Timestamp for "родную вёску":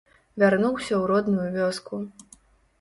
1.13-2.03